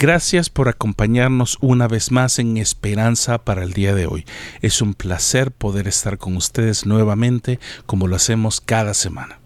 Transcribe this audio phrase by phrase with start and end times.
[0.00, 4.24] Gracias por acompañarnos una vez más en Esperanza para el día de hoy.
[4.62, 9.40] Es un placer poder estar con ustedes nuevamente como lo hacemos cada semana.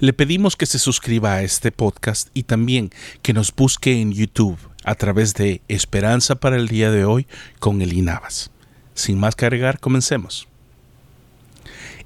[0.00, 4.56] Le pedimos que se suscriba a este podcast y también que nos busque en YouTube
[4.84, 7.26] a través de Esperanza para el día de hoy
[7.58, 8.50] con el Inabas.
[8.94, 10.48] Sin más que agregar, comencemos.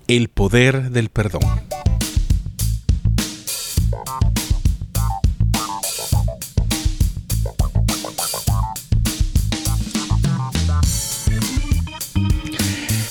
[0.09, 1.68] El poder del perdón.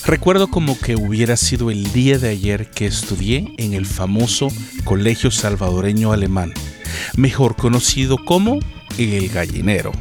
[0.08, 4.48] Recuerdo como que hubiera sido el día de ayer que estudié en el famoso
[4.84, 6.54] Colegio Salvadoreño Alemán,
[7.14, 8.58] mejor conocido como
[8.96, 9.92] el gallinero.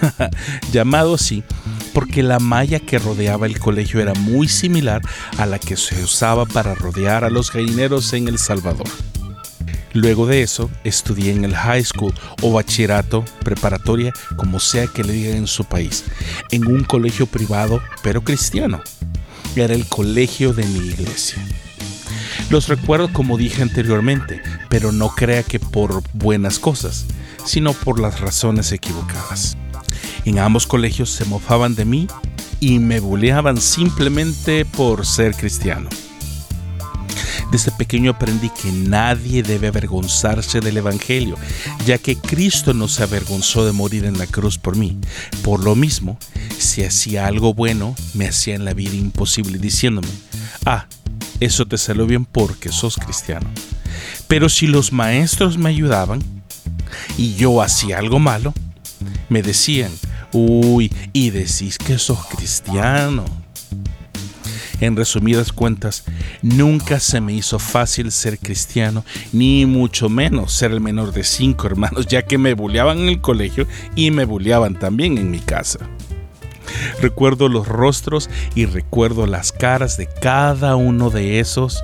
[0.72, 1.44] Llamado así
[1.92, 5.02] porque la malla que rodeaba el colegio era muy similar
[5.36, 8.88] a la que se usaba para rodear a los gallineros en El Salvador.
[9.92, 15.12] Luego de eso, estudié en el high school o bachillerato, preparatoria, como sea que le
[15.12, 16.02] digan en su país,
[16.50, 18.80] en un colegio privado pero cristiano
[19.56, 21.42] era el colegio de mi iglesia.
[22.50, 27.06] Los recuerdo como dije anteriormente, pero no crea que por buenas cosas,
[27.44, 29.56] sino por las razones equivocadas.
[30.24, 32.08] En ambos colegios se mofaban de mí
[32.60, 35.88] y me buleaban simplemente por ser cristiano.
[37.54, 41.36] Desde pequeño aprendí que nadie debe avergonzarse del Evangelio,
[41.86, 44.98] ya que Cristo no se avergonzó de morir en la cruz por mí.
[45.44, 46.18] Por lo mismo,
[46.58, 50.08] si hacía algo bueno, me hacía en la vida imposible diciéndome,
[50.66, 50.88] ah,
[51.38, 53.48] eso te salió bien porque sos cristiano.
[54.26, 56.24] Pero si los maestros me ayudaban
[57.16, 58.52] y yo hacía algo malo,
[59.28, 59.92] me decían,
[60.32, 63.43] uy, y decís que sos cristiano.
[64.80, 66.04] En resumidas cuentas,
[66.42, 71.66] nunca se me hizo fácil ser cristiano, ni mucho menos ser el menor de cinco
[71.66, 75.78] hermanos, ya que me bulleaban en el colegio y me bulleaban también en mi casa.
[77.00, 81.82] Recuerdo los rostros y recuerdo las caras de cada uno de esos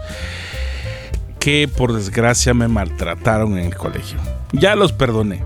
[1.39, 4.19] que por desgracia me maltrataron en el colegio.
[4.53, 5.43] Ya los perdoné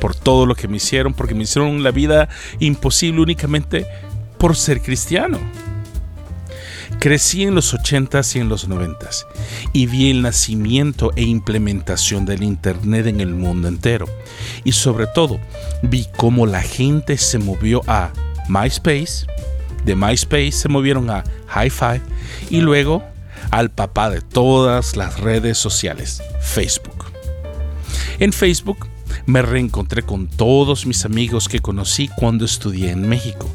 [0.00, 2.28] por todo lo que me hicieron, porque me hicieron la vida
[2.60, 3.86] imposible únicamente
[4.38, 5.38] por ser cristiano.
[7.00, 9.26] Crecí en los 80s y en los 90s
[9.72, 14.06] y vi el nacimiento e implementación del Internet en el mundo entero.
[14.64, 15.38] Y sobre todo,
[15.82, 18.12] vi cómo la gente se movió a
[18.48, 19.26] MySpace,
[19.84, 21.22] de MySpace se movieron a
[21.54, 22.00] Hi-Fi
[22.50, 23.04] y luego
[23.50, 27.04] al papá de todas las redes sociales, Facebook.
[28.18, 28.88] En Facebook
[29.26, 33.48] me reencontré con todos mis amigos que conocí cuando estudié en México,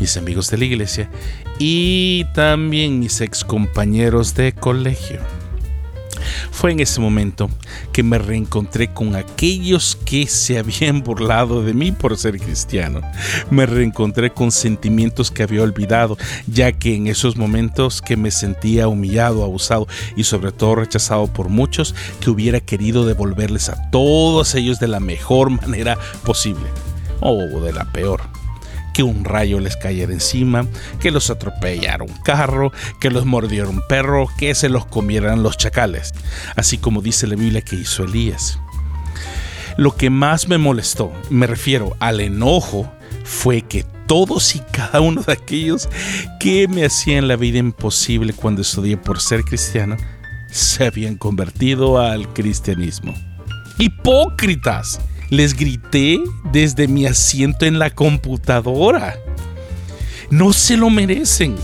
[0.00, 1.10] mis amigos de la iglesia
[1.58, 5.20] y también mis ex compañeros de colegio.
[6.50, 7.48] Fue en ese momento
[7.92, 13.00] que me reencontré con aquellos que se habían burlado de mí por ser cristiano.
[13.50, 16.16] Me reencontré con sentimientos que había olvidado,
[16.46, 19.86] ya que en esos momentos que me sentía humillado, abusado
[20.16, 25.00] y sobre todo rechazado por muchos, que hubiera querido devolverles a todos ellos de la
[25.00, 26.66] mejor manera posible
[27.20, 28.37] o de la peor
[28.98, 30.66] que un rayo les cayera encima,
[30.98, 35.56] que los atropellara un carro, que los mordiera un perro, que se los comieran los
[35.56, 36.12] chacales,
[36.56, 38.58] así como dice la Biblia que hizo Elías.
[39.76, 42.92] Lo que más me molestó, me refiero al enojo,
[43.22, 45.88] fue que todos y cada uno de aquellos
[46.40, 49.96] que me hacían la vida imposible cuando estudié por ser cristiano,
[50.50, 53.14] se habían convertido al cristianismo.
[53.78, 54.98] ¡Hipócritas!
[55.30, 56.18] Les grité
[56.52, 59.18] desde mi asiento en la computadora.
[60.30, 61.54] No se lo merecen.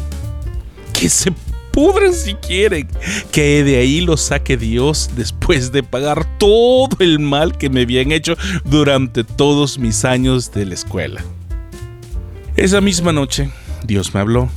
[0.93, 1.33] Que se
[1.73, 2.87] pudran si quieren.
[3.33, 8.13] Que de ahí lo saque Dios después de pagar todo el mal que me habían
[8.13, 8.37] hecho
[8.67, 11.25] durante todos mis años de la escuela.
[12.57, 13.49] Esa misma noche,
[13.87, 14.51] Dios me habló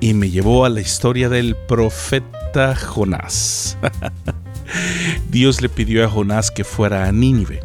[0.00, 3.78] y me llevó a la historia del profeta Jonás.
[5.30, 7.60] Dios le pidió a Jonás que fuera a Nínive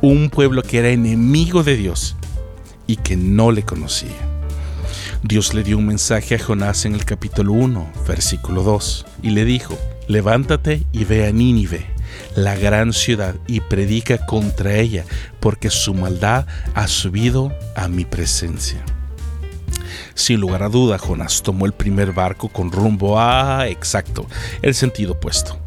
[0.00, 2.16] un pueblo que era enemigo de Dios
[2.86, 4.10] y que no le conocía.
[5.22, 9.44] Dios le dio un mensaje a Jonás en el capítulo 1, versículo 2, y le
[9.44, 11.86] dijo, levántate y ve a Nínive,
[12.34, 15.04] la gran ciudad, y predica contra ella,
[15.38, 18.84] porque su maldad ha subido a mi presencia.
[20.14, 24.26] Sin lugar a duda, Jonás tomó el primer barco con rumbo a, exacto,
[24.60, 25.58] el sentido opuesto.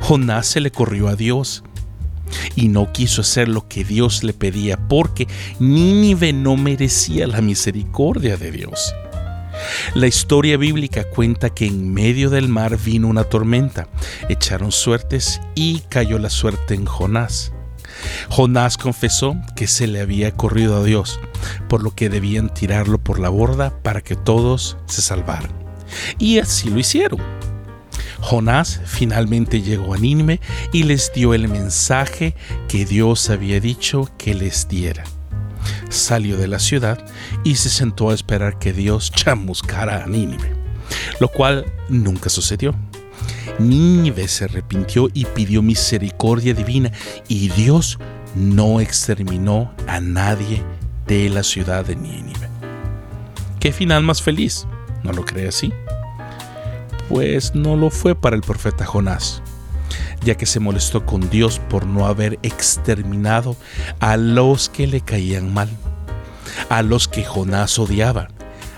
[0.00, 1.64] Jonás se le corrió a Dios
[2.54, 5.26] y no quiso hacer lo que Dios le pedía porque
[5.58, 8.94] Nínive no merecía la misericordia de Dios.
[9.94, 13.88] La historia bíblica cuenta que en medio del mar vino una tormenta,
[14.28, 17.52] echaron suertes y cayó la suerte en Jonás.
[18.28, 21.20] Jonás confesó que se le había corrido a Dios,
[21.68, 25.50] por lo que debían tirarlo por la borda para que todos se salvaran.
[26.18, 27.20] Y así lo hicieron.
[28.20, 30.40] Jonás finalmente llegó a Nínive
[30.72, 32.34] y les dio el mensaje
[32.68, 35.04] que Dios había dicho que les diera.
[35.88, 37.04] Salió de la ciudad
[37.44, 40.54] y se sentó a esperar que Dios chamuscara a Nínive,
[41.20, 42.74] lo cual nunca sucedió.
[43.58, 46.92] Nínive se arrepintió y pidió misericordia divina
[47.28, 47.98] y Dios
[48.34, 50.62] no exterminó a nadie
[51.06, 52.48] de la ciudad de Nínive.
[53.60, 54.66] ¿Qué final más feliz?
[55.02, 55.72] ¿No lo cree así?
[57.08, 59.42] Pues no lo fue para el profeta Jonás,
[60.24, 63.56] ya que se molestó con Dios por no haber exterminado
[64.00, 65.68] a los que le caían mal,
[66.68, 68.28] a los que Jonás odiaba,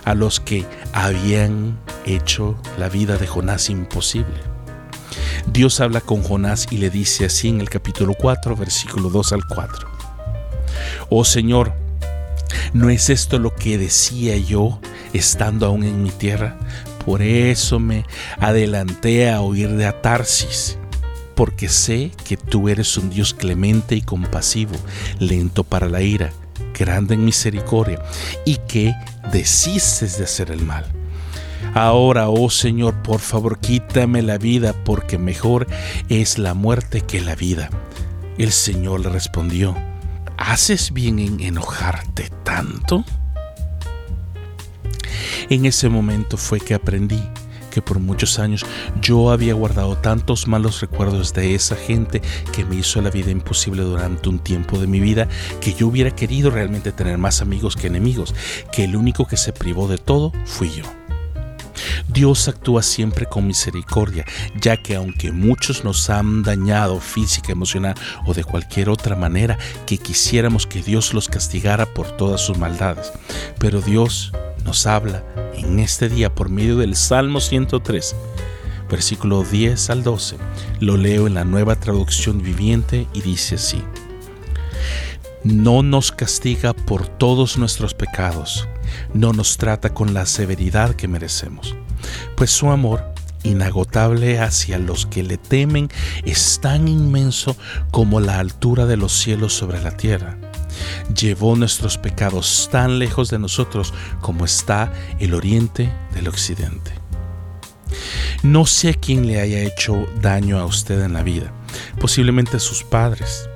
[0.05, 4.37] a los que habían hecho la vida de Jonás imposible.
[5.47, 9.45] Dios habla con Jonás y le dice así en el capítulo 4, versículo 2 al
[9.47, 9.89] 4.
[11.09, 11.73] Oh Señor,
[12.75, 14.81] ¿no es esto lo que decía yo
[15.15, 16.59] estando aún en mi tierra?
[17.09, 18.05] Por eso me
[18.39, 20.77] adelanté a oír de Atarsis,
[21.35, 24.75] porque sé que tú eres un Dios clemente y compasivo,
[25.19, 26.35] lento para la ira,
[26.79, 28.03] grande en misericordia,
[28.45, 28.95] y que
[29.33, 30.85] desistes de hacer el mal.
[31.73, 35.67] Ahora, oh Señor, por favor, quítame la vida, porque mejor
[36.11, 37.71] es la muerte que la vida.
[38.37, 39.75] El Señor le respondió,
[40.37, 43.03] ¿haces bien en enojarte tanto?
[45.49, 47.23] En ese momento fue que aprendí
[47.71, 48.65] que por muchos años
[49.01, 52.23] yo había guardado tantos malos recuerdos de esa gente
[52.53, 55.29] que me hizo la vida imposible durante un tiempo de mi vida
[55.61, 58.35] que yo hubiera querido realmente tener más amigos que enemigos,
[58.73, 60.85] que el único que se privó de todo fui yo.
[62.09, 64.25] Dios actúa siempre con misericordia,
[64.61, 67.95] ya que aunque muchos nos han dañado física, emocional
[68.27, 73.13] o de cualquier otra manera que quisiéramos que Dios los castigara por todas sus maldades,
[73.59, 74.33] pero Dios
[74.69, 75.25] nos habla
[75.55, 78.15] en este día por medio del Salmo 103,
[78.91, 80.37] versículo 10 al 12.
[80.81, 83.83] Lo leo en la nueva traducción viviente y dice así.
[85.43, 88.69] No nos castiga por todos nuestros pecados,
[89.15, 91.75] no nos trata con la severidad que merecemos,
[92.37, 93.03] pues su amor
[93.45, 95.89] inagotable hacia los que le temen
[96.27, 97.57] es tan inmenso
[97.91, 100.37] como la altura de los cielos sobre la tierra
[101.15, 106.93] llevó nuestros pecados tan lejos de nosotros como está el oriente del occidente.
[108.43, 111.53] No sé quién le haya hecho daño a usted en la vida,
[112.01, 113.49] posiblemente sus padres,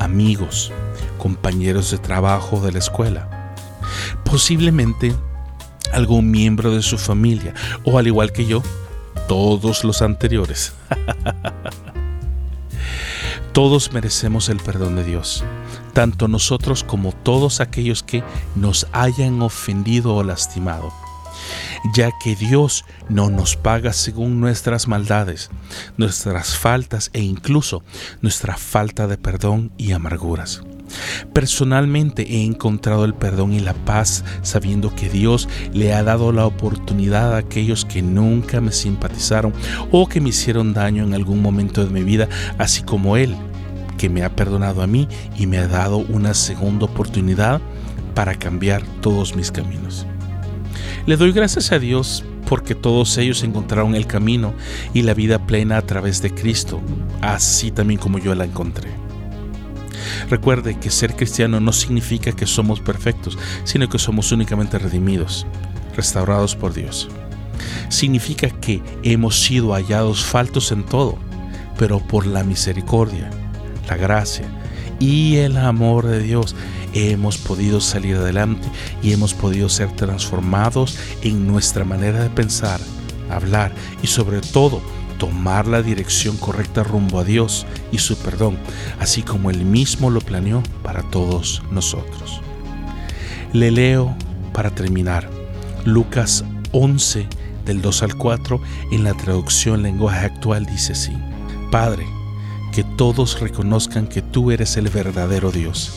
[0.00, 0.72] amigos,
[1.18, 3.54] compañeros de trabajo de la escuela,
[4.24, 5.14] posiblemente
[5.92, 7.54] algún miembro de su familia
[7.84, 8.62] o al igual que yo,
[9.28, 10.72] todos los anteriores.
[13.52, 15.42] Todos merecemos el perdón de Dios,
[15.96, 18.22] tanto nosotros como todos aquellos que
[18.54, 20.92] nos hayan ofendido o lastimado,
[21.94, 25.48] ya que Dios no nos paga según nuestras maldades,
[25.96, 27.82] nuestras faltas e incluso
[28.20, 30.60] nuestra falta de perdón y amarguras.
[31.32, 36.44] Personalmente he encontrado el perdón y la paz sabiendo que Dios le ha dado la
[36.44, 39.54] oportunidad a aquellos que nunca me simpatizaron
[39.90, 42.28] o que me hicieron daño en algún momento de mi vida,
[42.58, 43.34] así como Él
[43.96, 47.60] que me ha perdonado a mí y me ha dado una segunda oportunidad
[48.14, 50.06] para cambiar todos mis caminos.
[51.06, 54.54] Le doy gracias a Dios porque todos ellos encontraron el camino
[54.94, 56.80] y la vida plena a través de Cristo,
[57.20, 58.88] así también como yo la encontré.
[60.30, 65.46] Recuerde que ser cristiano no significa que somos perfectos, sino que somos únicamente redimidos,
[65.96, 67.08] restaurados por Dios.
[67.88, 71.18] Significa que hemos sido hallados faltos en todo,
[71.78, 73.30] pero por la misericordia
[73.86, 74.48] la gracia
[74.98, 76.54] y el amor de Dios
[76.94, 78.68] hemos podido salir adelante
[79.02, 82.80] y hemos podido ser transformados en nuestra manera de pensar,
[83.30, 84.80] hablar y sobre todo
[85.18, 88.58] tomar la dirección correcta rumbo a Dios y su perdón,
[89.00, 92.40] así como Él mismo lo planeó para todos nosotros.
[93.52, 94.14] Le leo
[94.52, 95.30] para terminar
[95.84, 97.26] Lucas 11
[97.64, 98.60] del 2 al 4
[98.92, 101.12] en la traducción lenguaje actual dice así,
[101.70, 102.06] Padre,
[102.76, 105.92] que todos reconozcan que tú eres el verdadero Dios.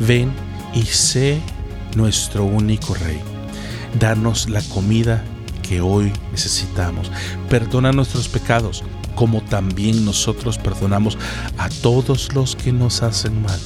[0.00, 0.32] Ven
[0.74, 1.40] y sé
[1.94, 3.20] nuestro único Rey.
[4.00, 5.22] Danos la comida
[5.62, 7.12] que hoy necesitamos.
[7.48, 8.82] Perdona nuestros pecados,
[9.14, 11.16] como también nosotros perdonamos
[11.58, 13.60] a todos los que nos hacen mal.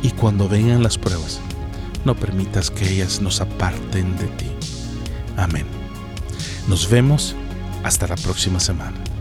[0.00, 1.40] Y cuando vengan las pruebas,
[2.04, 4.46] no permitas que ellas nos aparten de ti.
[5.36, 5.66] Amén.
[6.68, 7.34] Nos vemos
[7.82, 9.15] hasta la próxima semana.